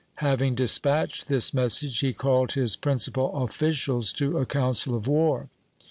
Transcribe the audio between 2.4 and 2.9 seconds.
his